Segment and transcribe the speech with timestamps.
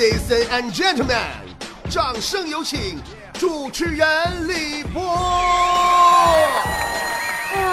[0.00, 1.18] Ladies and gentlemen，
[1.90, 2.98] 掌声有请
[3.34, 5.14] 主持人李波。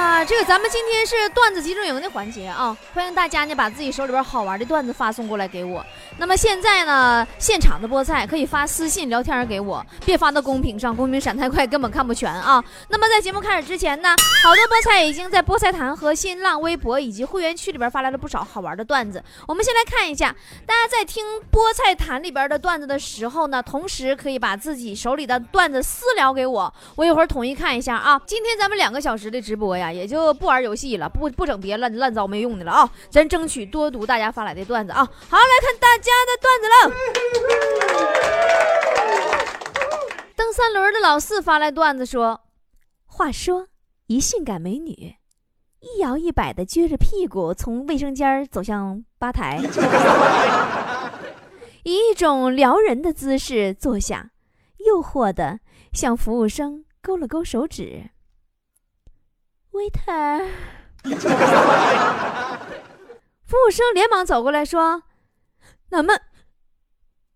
[0.07, 5.85] 啊，这个咱们今天是段子集中营的环节啊，欢迎大家呢把自己手里边好玩的段子发送过来给我。
[6.17, 12.63] 那么现在呢，现场的菠菜可以发私信聊天给我，别发到公屏上，公屏闪太快根本看不全啊。
[12.87, 19.21] 那么在节目开始之前呢，好多菠菜已经在菠菜坛和新浪微博以及会员区里边发来了不少好玩的段子。
[19.45, 20.33] 我们先来看一下，
[20.65, 28.21] 大家在听菠菜坛里边的段子的时候呢，同时可以把自己手里的段子私聊给我，我一会儿统一看一下啊。
[28.25, 35.03] 今天咱们两个小时的直播呀，也就不玩游戏了，不不整别乱乱糟没用的了啊，咱争取多读大家发来的段子啊。
[35.29, 36.93] 好，来看大家的段子了。
[40.35, 42.41] 蹬三轮的老四发来段子说
[43.05, 43.67] ：“话说，
[44.05, 45.15] 一性感美女，
[45.79, 49.59] 一摇一摆的撅着屁股从卫生间走向吧台，
[51.83, 54.29] 以一种撩人的姿势坐下，
[54.85, 55.59] 诱惑的
[55.91, 58.11] 向服务生勾了勾手指。
[59.77, 60.47] Waiter，
[63.45, 65.03] 服务生连忙走过来说
[65.89, 66.13] ：‘哪么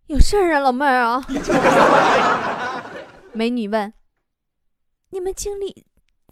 [0.08, 1.24] 有事儿啊，老妹儿啊？’
[3.32, 3.94] 美女问
[5.12, 5.86] ：‘你们经理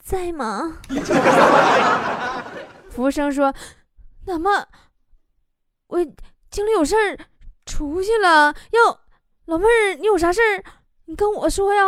[0.03, 0.79] 在吗？’
[2.89, 3.53] 服务生说
[4.25, 4.67] ：‘哪么
[5.87, 6.05] 我
[6.51, 7.17] 经理有事儿
[7.65, 8.53] 出去了。
[8.71, 8.99] 要
[9.45, 10.63] 老妹儿，你有啥事儿
[11.05, 11.83] 你跟我说呀。’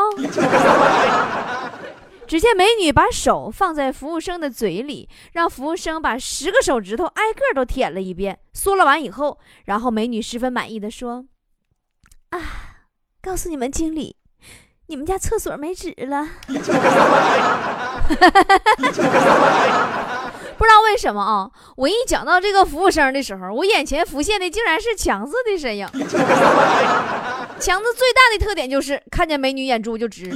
[2.32, 8.40] 只见美女把手放在服务生的嘴里，让服务生把十个手指头挨个都舔了一遍。
[8.54, 11.26] 嗦了完以后，然后美女十分满意的说
[12.32, 12.40] ：“啊，
[13.22, 14.16] 告诉你们经理，
[14.88, 16.26] 你们家厕所没纸了。”
[20.58, 25.86] 不知道为什么啊，我一讲到这个服务生的时候，我眼前浮现的竟然是强子的身影。
[27.60, 30.32] 强子最大的特点就是看见美女眼珠就直。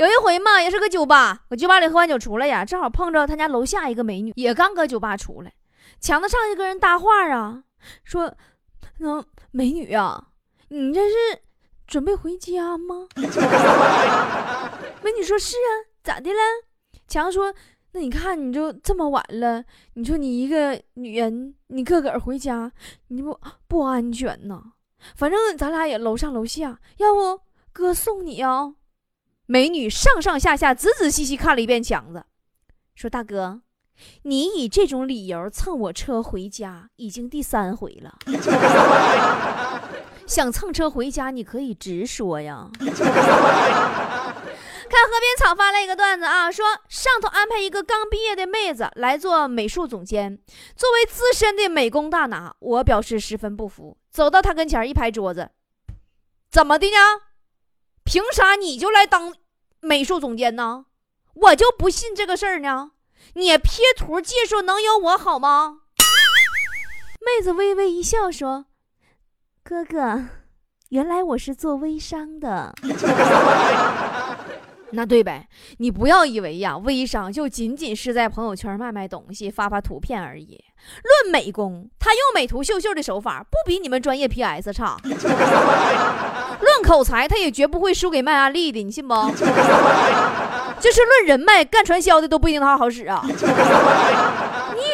[0.00, 5.52] 有一回嘛，也是个酒吧，搁酒吧里喝完酒出来呀，正好碰着他家楼下一个美女，也刚搁酒吧出来。
[6.00, 7.62] 强子上去跟人搭话啊，
[8.02, 8.34] 说
[8.96, 10.28] ：“那美女啊，
[10.68, 11.14] 你这是
[11.86, 13.06] 准备回家吗？”
[15.04, 15.68] 美女说：“是啊，
[16.02, 16.38] 咋的了？”
[17.06, 17.52] 强说
[17.92, 19.62] ：“那你看，你就这么晚了，
[19.92, 22.72] 你说你一个女人，你自个个回家，
[23.08, 23.38] 你不
[23.68, 24.62] 不安全呐？
[25.14, 27.38] 反正咱俩也楼上楼下，要不
[27.70, 28.76] 哥送你啊？”
[29.50, 32.24] 美女上上下下仔仔细细看了一遍强子，
[32.94, 33.62] 说：“大哥，
[34.22, 38.16] 你以这种理由蹭我车回家，已经第三回了。
[40.24, 42.70] 想蹭车回家，你可以直说呀。
[42.78, 42.94] ”看
[45.08, 50.38] 河边草发了一个段子啊，说上头安排一个刚毕业的妹子来做美术总监，
[50.76, 55.50] 作为资深的美工大拿，我表示十分不服，走到他跟前一拍桌子
[56.48, 56.94] ：“怎么的呢？
[58.04, 59.34] 凭啥你就来当？”
[59.80, 60.84] 美术总监呢？
[61.34, 62.90] 我就不信这个事儿呢！
[63.34, 65.82] 你 P 图技术能有我好吗？
[67.20, 68.66] 妹子微微一笑说
[69.62, 70.24] ：“哥哥，
[70.88, 72.74] 原来我是做微商的。
[74.92, 75.48] 那对呗，
[75.78, 80.58] 你不要以为呀，微商就仅仅是在朋友圈卖卖东西、发发图片而已。
[81.04, 84.96] 论美工，他用美图秀秀的手法不比你们专业 PS 差。”
[86.60, 89.14] 论口才，他也绝不会输给卖安利的，你信不？
[90.80, 93.22] 就是论人脉，干传销的都不一定他好使啊！
[93.26, 93.36] 你以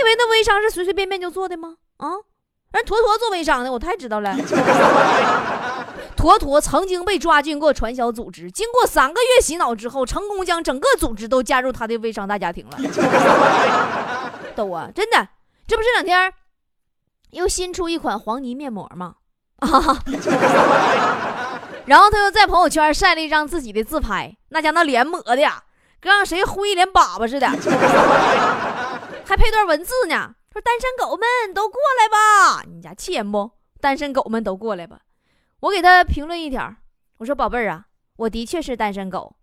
[0.02, 1.76] 为那微商是随随便便就做的吗？
[1.98, 2.08] 啊，
[2.72, 4.36] 人坨坨做微商的，我太知道了。
[6.16, 12.78] 坨坨曾经被抓进过传销组织，经过三个月洗脑之后，成功将整个组织都加入他的微商大家庭了。
[14.56, 15.28] 都啊，真的，
[15.68, 16.32] 这不这两天
[17.30, 19.14] 又新出一款黄泥面膜吗？
[19.58, 19.68] 啊！
[21.86, 25.62] 然后他又在朋友圈晒了一张自己的自拍，那家那脸抹的呀，
[26.00, 27.46] 跟让谁呼一脸粑粑似的，
[29.24, 33.52] 还配段文字呢，说单身狗们都过来吧，你家气人不？
[33.80, 34.98] 单身狗们都过来吧。
[35.60, 36.74] 我给他评论一条，
[37.18, 37.84] 我说宝贝儿啊，
[38.16, 39.36] 我的确是单身狗，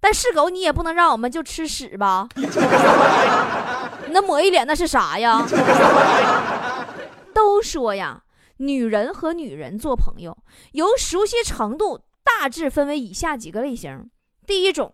[0.00, 2.28] 但是狗你也不能让我们就吃屎吧？
[2.34, 2.48] 你
[4.10, 5.46] 那抹一脸那是啥呀？
[7.32, 8.22] 都说呀。
[8.60, 10.36] 女人和女人做朋友，
[10.72, 14.10] 由熟悉程度大致分为以下几个类型：
[14.46, 14.92] 第一种，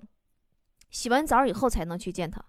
[0.91, 2.41] 洗完澡以后才能去见他；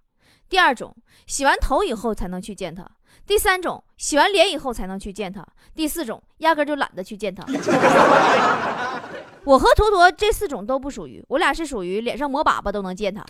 [0.47, 2.83] 第二种，洗完头以后才能去见他；
[3.25, 5.41] 第三种，洗完脸以后才能去见他；
[5.73, 7.43] 第四种，压根就懒得去见他。
[9.43, 13.25] 我和坨坨这四种都不属于，我俩是属于脸上抹粑粑都能见他。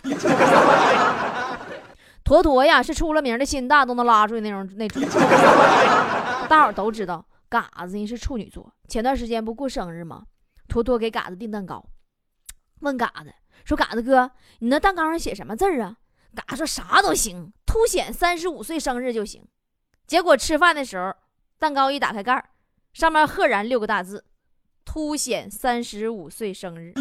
[2.22, 5.02] 坨坨呀，是出了名的心大都能拉出去那种那种，
[6.50, 7.24] 大伙都知道。
[7.48, 10.24] 嘎子人是处女座，前段时间不过生日吗？
[10.68, 11.84] 坨坨给嘎子订蛋糕，
[12.80, 13.32] 问嘎子
[13.64, 15.96] 说：“嘎子哥，你那蛋糕上写什么字儿啊？”
[16.36, 19.46] 嘎子说：“啥都行，凸显三十五岁生日就行。”
[20.06, 21.14] 结果吃饭的时候，
[21.58, 22.50] 蛋糕一打开盖儿，
[22.92, 24.24] 上面赫然六个大字
[24.84, 26.92] ：“凸显三十五岁生日。”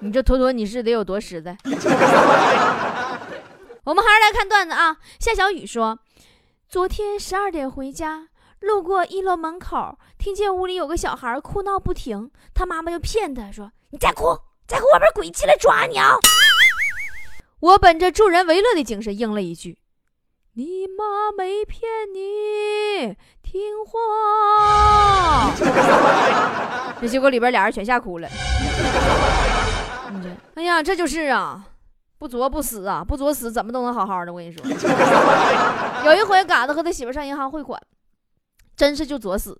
[0.00, 1.56] 你这坨坨你是得有多实在？
[3.84, 4.96] 我们还是来看段子啊。
[5.18, 5.98] 夏小雨说
[6.68, 8.28] ：“昨天十二点回家。”
[8.62, 14.38] 路过一楼门口，听见屋里有个小孩哭闹不停，他妈妈就骗他说：“你再哭，
[14.68, 16.14] 再哭，外边鬼进来抓你啊！”
[17.58, 19.78] 我本着助人为乐的精神应了一句
[20.54, 21.82] ：“你妈没骗
[22.14, 25.50] 你，听话。
[27.02, 28.28] ”这结果里边俩人全吓哭了。
[30.54, 31.64] 哎呀，这就是啊，
[32.18, 34.32] 不作不死啊，不作死怎么都能好好的。
[34.32, 34.64] 我跟你说，
[36.06, 37.80] 有一回，嘎子和他媳妇上银行汇款。
[38.82, 39.56] 真是就作死！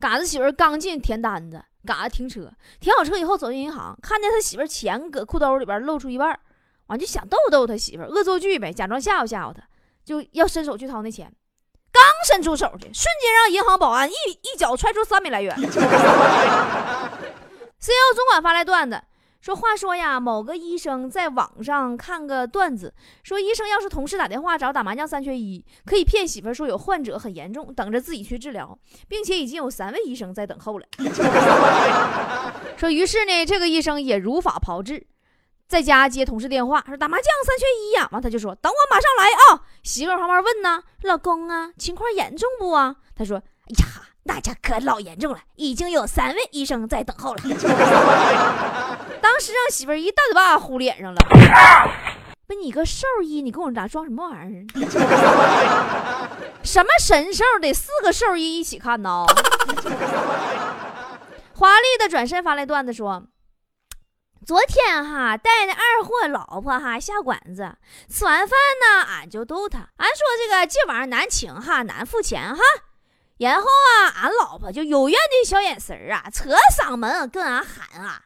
[0.00, 2.50] 嘎子媳妇刚进填单子，嘎子停车，
[2.80, 6.36] 停好车以后走进银行，看见他媳妇钱搁裤兜里边露出一半，
[6.88, 9.62] 完就想逗逗他媳妇，恶作剧呗，假装吓唬吓唬他，
[10.04, 11.32] 就要伸手去掏那钱。
[11.92, 15.54] 刚伸出手去，瞬间让银行保安一一脚踹出三米来远。
[15.62, 15.70] CEO
[18.12, 19.00] 总管发来段子。
[19.44, 30.86] 说话说呀，某个医生在网上看个段子，说医生要是同事打电话找打麻将三缺一，可以骗媳妇说有患者很严重，等着自己去治疗，并且已经有三位医生在等候了。
[32.78, 35.06] 说于是呢，这个医生也如法炮制，
[35.68, 39.60] 在家接同事电话，说打麻将三缺一呀，完他就说等我马上来啊。
[39.82, 42.96] 媳妇旁边问呢，老公啊，情况严重不啊？
[43.14, 43.84] 他说，哎呀。
[44.26, 47.42] 那家可老严重了，已经有三位医生在等候了。
[49.24, 51.18] 当时让媳妇儿一大嘴巴呼脸上了。
[52.46, 54.66] 不，你个兽医，你跟我咋装什么玩意儿？
[56.62, 59.24] 什么神兽得四个兽医一起看呢？
[61.54, 63.22] 华丽的转身发来段子说：
[64.44, 67.76] 昨天哈带那二货老婆哈下馆子，
[68.10, 72.60] 吃完饭呢，俺就逗他，俺说这个这玩意儿难请哈，难付钱哈。
[73.38, 78.20] 然后啊，俺老婆就有怨的小眼神儿啊，扯嗓门跟俺喊啊：“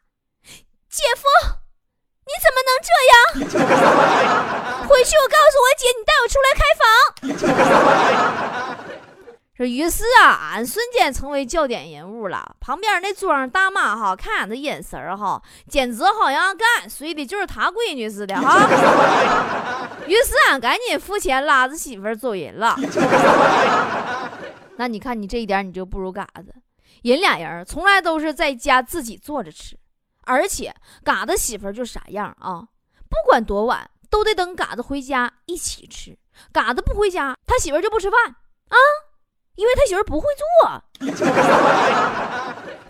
[0.89, 1.23] 姐夫，
[2.25, 4.85] 你怎么能这样？
[4.89, 6.87] 回去我告诉我姐，你带我出来开房。”
[9.57, 12.55] 说于是啊，俺瞬间成为焦点人物了。
[12.61, 18.57] 旁边那庄大妈哈，看俺的眼神儿哈，简直好像跟俺睡的就是他闺女似的哈。
[20.07, 22.77] 于是俺赶紧付钱，拉着媳妇走人了。
[24.77, 26.55] 那你看，你这一点你就不如嘎子。
[27.03, 29.77] 人俩人从来都是在家自己做着吃，
[30.29, 32.69] 而且嘎子媳妇就啥样啊？
[33.09, 36.19] 不管多晚，都得等嘎子回家一起吃。
[36.53, 38.77] 嘎子不回家，他媳妇就不吃饭啊，
[39.55, 40.83] 因为他媳妇不会做。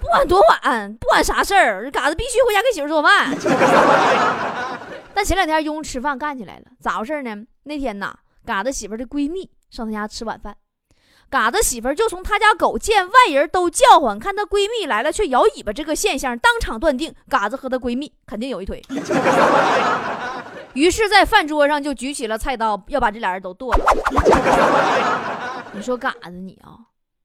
[0.00, 3.30] 不管多晚，不管啥事儿，嘎子必须回家给媳妇做饭。
[5.14, 7.36] 但前两天雍吃饭干起来了，咋回事呢？
[7.62, 10.56] 那天呐，嘎子媳妇的闺蜜上他家吃晚饭。
[11.30, 18.82] 嘎子媳妇儿就从他家狗见外人都叫唤，看她闺蜜来了却摇尾巴这个现象，当场断定嘎子和她闺蜜肯定有一腿。
[20.72, 23.84] 于是，在饭桌上就举起了菜刀，要把这俩人都剁了。
[25.72, 26.78] 你说嘎子你啊，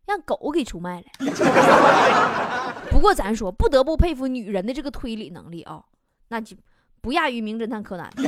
[0.05, 1.05] 让狗给出卖了。
[2.89, 5.81] 不过咱说，不得不佩服女人的这个推理能力啊，
[6.27, 6.57] 那就
[7.01, 8.27] 不亚于名侦探柯南， 对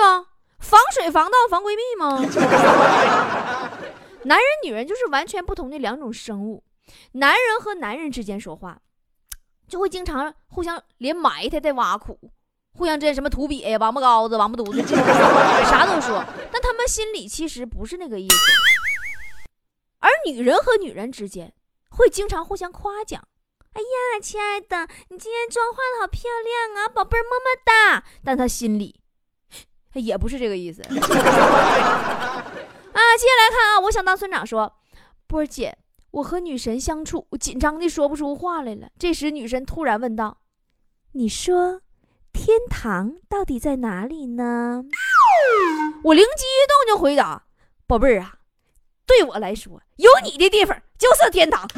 [0.00, 0.24] 吧？
[0.58, 2.22] 防水防盗防闺蜜吗？
[4.24, 6.64] 男人女人就是完全不同的两种生物。
[7.12, 8.80] 男人和男人之间说话，
[9.68, 12.18] 就会经常互相连埋汰带挖苦，
[12.72, 14.82] 互相之间什么土鳖呀、王八羔子、王八犊子，
[15.64, 16.24] 啥都说。
[16.52, 18.36] 但他们心里其实不是那个意思。
[20.00, 21.52] 而女人和女人之间
[21.90, 23.22] 会经常互相夸奖
[23.74, 29.00] ：“哎呀，亲爱的，你今天妆化的好漂亮啊，宝贝儿，么么哒。”但他心里。
[29.94, 30.82] 也不是这个意思！
[32.92, 34.74] 啊接下来看啊，我想当村长说，
[35.26, 35.78] 波儿姐，
[36.10, 38.88] 我和女神相处，我紧张的说不出话来了。
[38.98, 40.38] 这时女神突然问道
[41.12, 41.80] ：“你说，
[42.32, 44.82] 天堂到底在哪里呢？”
[46.04, 47.44] 我灵机一动就回答
[47.86, 48.34] ：“宝贝儿啊，
[49.06, 51.66] 对我来说，有你的地方就是天堂。”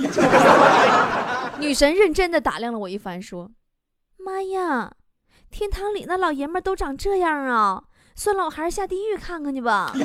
[1.61, 3.51] 女神认真的打量了我一番，说
[4.19, 4.95] ：“妈呀，
[5.51, 9.93] 天堂里那老爷们都长这样啊！”算了，我还是下地狱看看去吧。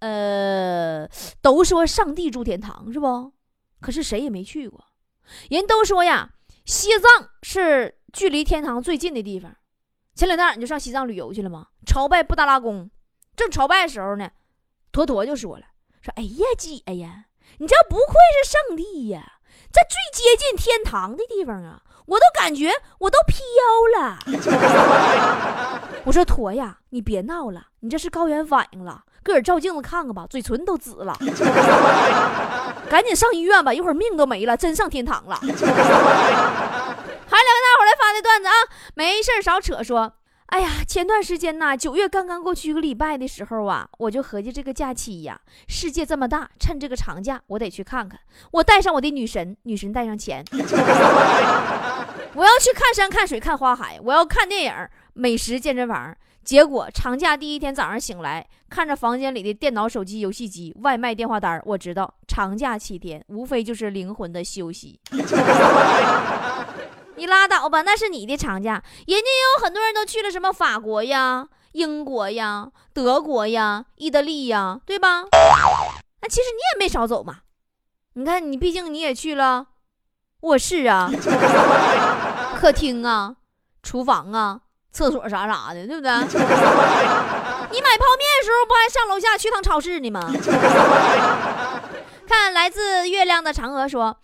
[0.00, 1.08] 呃，
[1.40, 3.32] 都说上帝住天堂是不？
[3.80, 4.84] 可是谁也没去过。
[5.50, 6.30] 人都说呀，
[6.64, 9.56] 西藏是距离天堂最近的地方。
[10.14, 11.68] 前两天你就上西藏旅游去了吗？
[11.86, 12.90] 朝拜布达拉宫，
[13.36, 14.30] 正朝拜的时候呢，
[14.90, 15.66] 坨坨就说了
[16.02, 17.26] ：“说哎呀姐呀，
[17.58, 19.40] 你这不愧是上帝呀，
[19.72, 23.38] 这最接近天堂的地方啊，我都感觉我都飘
[24.00, 24.18] 了。”
[26.04, 31.16] 我说：“坨呀，你别闹了，你这是高原反应了，个儿照镜子看看吧，嘴唇都紫了，
[32.88, 35.38] 赶紧上医院吧，一会儿命都没了，真上天堂了。”
[37.30, 38.54] 还来个大伙来发的段子啊，
[38.94, 40.14] 没事少扯说。
[40.46, 45.38] 哎呀，前段时间呐，九月刚刚过去一个礼拜的时候啊，我就合计这个假期呀，
[45.68, 48.18] 世界这么大，趁这个长假，我得去看看。
[48.52, 50.42] 我带上我的女神，女神带上钱，
[52.34, 56.16] 我要去看山看水看花海，我要看电影美食健身房。
[56.44, 64.98] 结果长假第一天早上醒来，看着房间里的电脑、手机、游戏机、外卖、电话单，我知道长假七天，无非就是灵魂的休息。
[67.16, 75.24] 你拉倒吧，那是你的长假，人家也有很多人都去了什么法国呀、英国呀、德国呀、意大利呀，对吧？
[76.22, 77.40] 那其实你也没少走嘛。
[78.14, 79.66] 你看，你毕竟你也去了
[80.40, 81.10] 卧室啊、
[82.58, 83.34] 客厅啊、
[83.82, 84.60] 厨房啊、
[84.92, 86.10] 厕所啥啥的，对不对？
[87.70, 90.20] 你买泡面的时候不还上楼下去趟超市呢吗？
[92.26, 94.16] 看来自月亮的嫦娥说，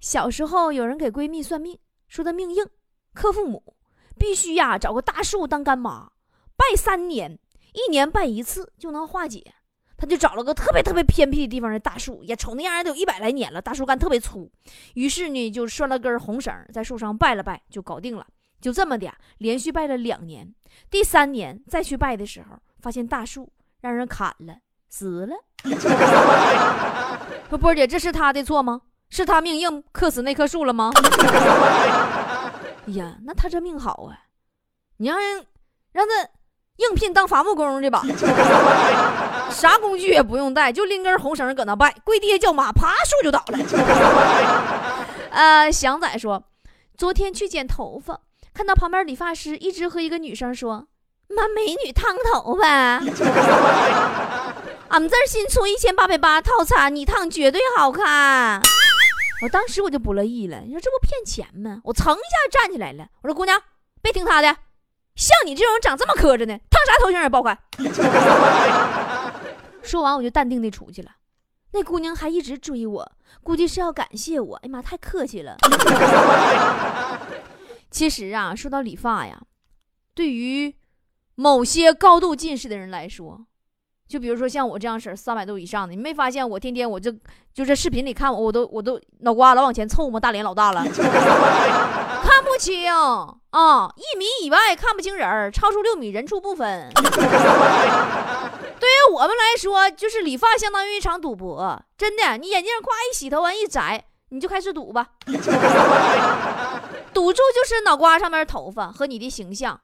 [0.00, 1.78] 小时候有人给闺蜜算命。
[2.08, 2.64] 说她命硬，
[3.12, 3.74] 克父母，
[4.16, 6.10] 必须呀找个大树当干妈，
[6.56, 7.38] 拜三年，
[7.72, 9.52] 一年拜一次就能化解。
[9.96, 14.50] 他就找了个特别特别偏僻的地方的大树，也瞅那样都有一百来年了，大树干特别粗。
[14.94, 18.26] 于是呢，就拴了根红绳，在树上拜了拜，就搞定了。
[18.60, 20.54] 就这么的，连续拜了两年，
[20.90, 24.56] 第三年再去拜的时候，发现大树让人砍了，
[24.88, 25.36] 死了。
[27.48, 28.82] 说波姐，这是他的错吗？
[29.08, 30.90] 是他命硬克死那棵树了吗？
[32.86, 34.18] 哎呀，那他这命好啊！
[34.96, 35.46] 你让人
[35.92, 36.28] 让他
[36.76, 38.02] 应聘当伐木工去吧，
[39.50, 43.58] 啥工具也不用带，就拎根红绳搁那拜，跪地下叫妈，啪，树就倒了。
[45.30, 46.42] 呃，祥仔说，
[46.96, 48.20] 昨天去剪头发，
[48.54, 50.86] 看到旁边理发师一直和一个女生说
[51.28, 53.00] ：“妈，美女烫头发。”
[54.88, 58.62] 俺们这儿新出一千八百八套餐，你烫绝对好看。
[59.42, 61.80] 我当时我就不乐意了，你说这不骗钱吗？
[61.84, 63.60] 我噌一下站起来了，我说姑娘，
[64.00, 64.56] 别听他的，
[65.16, 67.58] 像你这种长这么磕碜的，烫啥头型也爆款。
[69.86, 71.10] 说完我就淡定的出去了，
[71.72, 73.12] 那姑娘还一直追我，
[73.42, 74.56] 估计是要感谢我。
[74.56, 75.56] 哎妈，太客气了。
[77.90, 79.40] 其实啊，说到理发呀，
[80.14, 80.74] 对于
[81.36, 83.46] 某些高度近视的人来说。
[84.08, 87.10] 就比如说像我这样式儿三百度以上的，你没发现我天天我就
[87.52, 96.88] 就这视频里看我，我都我都脑瓜老往前凑嘛，大脸老大了， 看不清啊，一米以外看不清人儿，超出六米人畜不分。
[98.78, 105.10] 对于我们来说，就是理发相当于一场赌博，真的，你眼镜夸一洗头完一摘，你就开始赌吧，
[107.12, 109.80] 赌注就是脑瓜上面头发和你的形象。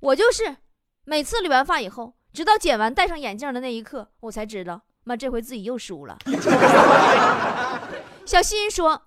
[0.00, 0.56] 我就是
[1.04, 2.14] 每次理完发以后。
[2.32, 6.18] 直到剪完戴上眼镜的那一刻，我才知道，妈，这回自己又输了。
[8.26, 9.06] 小新说：“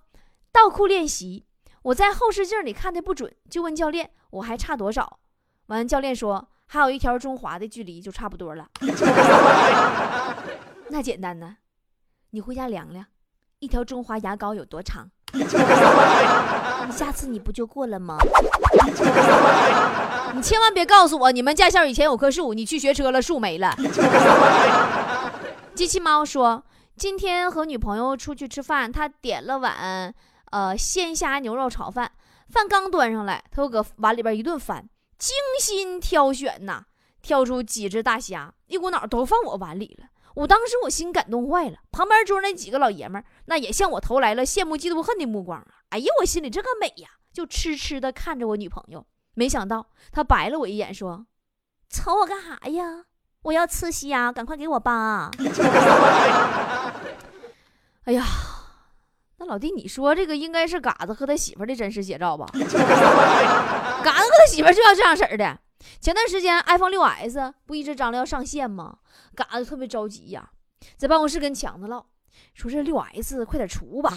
[0.52, 1.46] 倒库练习，
[1.84, 5.20] 我在后视镜里看的不准，就问教练我还差多少。
[5.68, 8.68] 完，教练说还有一条中华的距离就差不多了。
[10.90, 11.58] 那简单呢，
[12.30, 13.04] 你回家量量，
[13.58, 15.10] 一条中华牙膏有多长？
[15.34, 15.44] 你
[16.92, 18.18] 下次你不就过了吗？”
[20.36, 23.76] 你千万别告诉我，你们驾校以前有棵树，你去学车了，树没了。
[25.74, 26.64] 机器猫说，
[26.96, 30.14] 今天和女朋友出去吃饭，他点了碗
[30.52, 32.12] 呃鲜虾牛肉炒饭，
[32.48, 34.88] 饭刚端上来，他又搁碗里边一顿翻，
[35.20, 36.86] 精心挑选呐，
[37.22, 40.08] 挑出几只大虾，一股脑都放我碗里了。
[40.36, 45.68] 我当时我心感动坏了，旁边桌那几个老爷们那也向我投来了羡慕嫉妒恨的目光啊！
[45.90, 49.06] 哎呀，我心里这个美呀，就痴痴的看着我女朋友。
[49.34, 51.26] 没想到她白了我一眼，说
[51.92, 53.06] ：“瞅我干啥呀？
[53.42, 55.30] 我要吃虾，赶快给我扒。”
[58.06, 58.26] 哎呀，
[59.40, 62.46] 那老弟，你说这个应该是嘎子和他媳妇的真实写照吧？
[62.54, 65.58] 嘎子和他媳妇就要这样式儿的。
[66.02, 68.98] 前段时间 iPhone 六 S 不一直张罗要上线吗？
[69.34, 70.50] 嘎子特别着急呀，
[70.98, 72.06] 在办公室跟强子唠，
[72.54, 74.12] 说这六 S 快点出吧。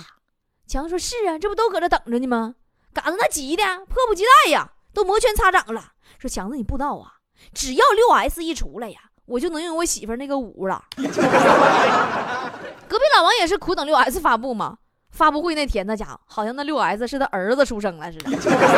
[0.67, 2.57] 强子说：“是啊，这不都搁这等着呢吗？”
[2.93, 4.73] 嘎子那急的迫不及待呀。
[4.95, 7.15] 都摩拳擦掌了，说强子你不知道啊，
[7.55, 10.85] 只要六 S 一出来呀，我就能用我媳妇那个五了。
[10.97, 11.03] 隔
[12.99, 14.77] 壁老王也是苦等六 S 发布嘛，
[15.13, 18.31] 发布会那天那家伙好像那六 S 是他儿子出生了似的，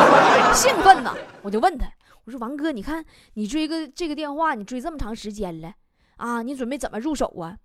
[0.53, 1.15] 兴奋呐！
[1.41, 1.87] 我就问他，
[2.25, 5.73] 我说王哥，你看你追个这个电话，你追这么长时间了
[6.17, 7.57] 啊，你准备怎么入手啊？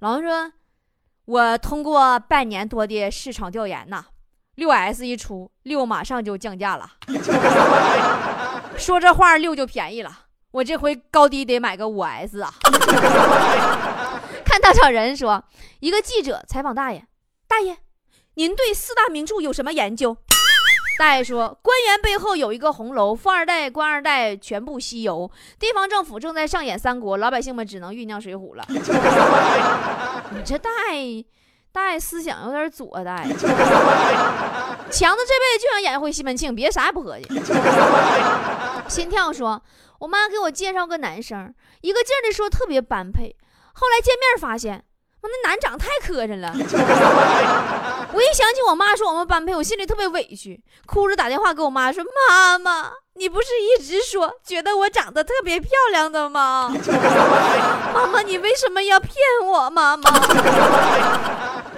[0.00, 0.52] 老王说
[1.26, 4.04] ：“我通过半年多的市场调研呐，
[4.54, 6.92] 六 S 一出，六马上就降价了。
[8.76, 10.24] 说这话，六就便宜了。
[10.52, 12.52] 我这回高低得买个五 S 啊。
[14.44, 15.44] ”看到场人说，
[15.80, 17.06] 一个记者采访大爷
[17.48, 17.76] ：“大爷，
[18.36, 20.16] 您对四大名著有什么研究？”
[20.98, 28.64] 大爷说：“官员背后有一个红楼，富二代、官二代全部西游，地方政府正在上演三国，老百姓们只能酝酿水浒了。
[30.34, 31.24] ”你这大爷，
[31.72, 33.34] 大爷思想有点左，大爷。
[34.90, 37.24] 强子这辈子就想演一回西门庆，别啥也不合计。
[38.88, 39.62] 心跳说
[40.00, 43.34] ：“我妈给我介绍个男生，一个劲儿的说特别般配，
[43.72, 44.84] 后来见面发现。”
[45.28, 46.54] 那男长太磕碜了，
[48.12, 56.72] 我一想起我妈说我们般配，我心里特别委屈，哭着打电话给我妈说：“妈妈，你不是一直说觉得我长得特别漂亮的吗？
[57.94, 59.68] 妈妈，你为什么要骗我？
[59.70, 60.10] 妈妈，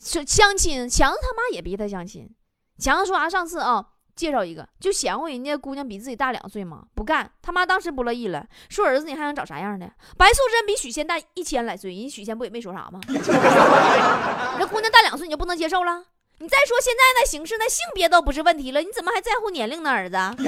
[0.00, 2.28] 说相亲，强子他妈也逼他相亲，
[2.78, 3.28] 强子说啥？
[3.28, 3.86] 上次啊。”
[4.16, 6.84] 介绍一个，就嫌乎人家姑娘比自己大两岁吗？
[6.94, 9.90] 不干，他妈当时不乐意了，说儿子你还想找啥样的？
[10.16, 13.00] 白素贞比许仙大一千来岁，人许仙不也没说啥吗？
[14.58, 16.04] 那姑娘大两岁你就不能接受了？
[16.38, 19.90] 你再说现在那形势，那性别都不是问题了，你怎么还在乎年龄呢？
[19.90, 20.16] 儿子，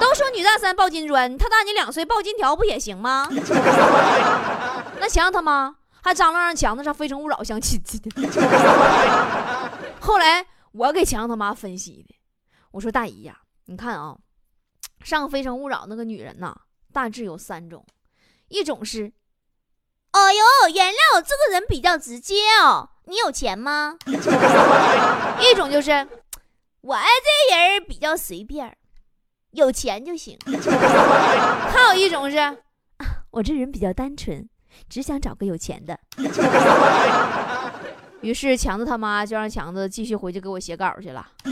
[0.00, 3.28] 都说女大三抱金砖，他大你两岁抱金条不也行吗？
[5.00, 8.00] 那强他妈还张罗让强子上《非诚勿扰》相亲去
[10.00, 12.19] 后来我给强他妈分析的。
[12.72, 14.16] 我说大姨呀，你看啊，
[15.02, 16.56] 上《非诚勿扰》那个女人呐，
[16.92, 17.84] 大致有三种，
[18.48, 19.12] 一种是，
[20.12, 20.40] 哎呦，
[20.74, 23.96] 原谅我这个人比较直接哦，你有钱吗？
[24.06, 26.06] 一种就是，
[26.82, 27.06] 我爱
[27.48, 28.76] 这人比较随便，
[29.50, 30.38] 有钱就行。
[30.46, 32.58] 还有一种是，
[33.30, 34.48] 我这人比较单纯，
[34.88, 35.98] 只想找个有钱的。
[38.20, 41.26] 于是强子他妈就让强子继续回去给我写稿去了。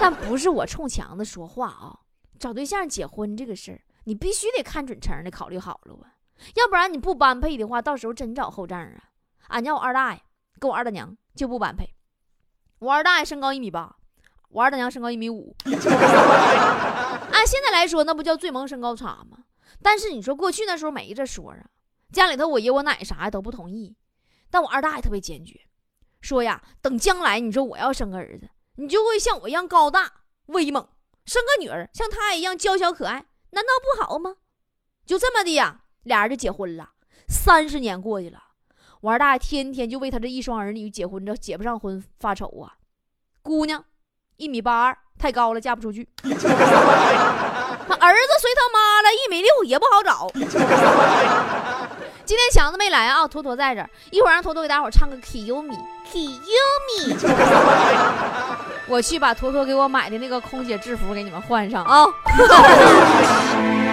[0.00, 1.98] 但不是我冲强子说话啊，
[2.38, 6.16] 找对象结婚这个事儿，你必须得看准成的考虑好了啊，
[6.54, 8.94] 要不然你不般配的话，到时候真找后账啊。
[9.48, 10.20] 俺家我二大爷
[10.58, 11.94] 跟我二大娘就不般配，
[12.78, 13.94] 我二大爷身高一米八，
[14.50, 15.54] 我二大娘身高一米五。
[15.66, 19.38] 按现在来说，那不叫最萌身高差吗？
[19.82, 21.58] 但是你说过去那时候没这说啊。
[22.12, 23.96] 家里头我爷我奶啥的都不同意，
[24.50, 25.60] 但我二大爷特别坚决，
[26.20, 30.12] 说呀，等将来你说我要生个儿子，你就会像我一样高大
[30.46, 30.84] 威猛；
[31.24, 34.36] 生个女儿像他一样娇小可爱，难道不好吗？
[35.04, 36.90] 就这么的呀，俩人就结婚了。
[37.28, 38.40] 三十年过去了，
[39.00, 42.74] 我二大爷天天就为他这一双儿女结婚这结不上婚发愁啊。
[43.42, 43.84] 姑娘
[44.36, 46.08] 一米八二，太高了，嫁不出去。
[46.22, 50.28] 儿子随他妈了，一米六也不好找。
[52.26, 57.16] 今天强子没来啊，坨坨在这儿，一会儿让坨坨给大伙唱个 Kiyumi，Kiyumi。
[58.88, 62.04] 我去把坨坨给我买的那个空姐制服给你们换上啊。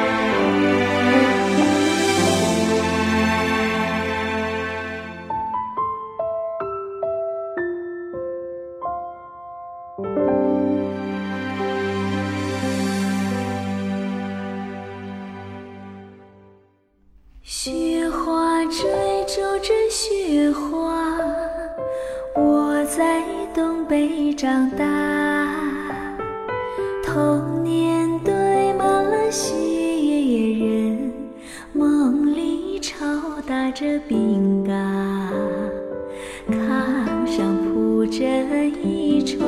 [38.15, 39.41] 这一串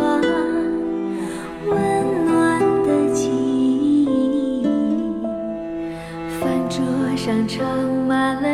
[1.67, 4.63] 温暖的记忆，
[6.39, 6.83] 饭桌
[7.15, 7.63] 上盛
[8.07, 8.49] 满了